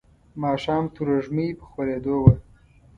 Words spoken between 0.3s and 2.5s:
ماښام تروږمۍ په خورېدو وه.